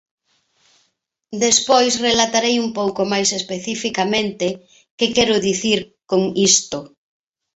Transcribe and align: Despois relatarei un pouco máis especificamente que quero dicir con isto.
Despois 1.45 1.93
relatarei 2.07 2.55
un 2.65 2.69
pouco 2.79 3.01
máis 3.11 3.29
especificamente 3.39 4.47
que 4.97 5.07
quero 5.15 5.35
dicir 5.47 5.79
con 6.09 6.21
isto. 6.51 6.79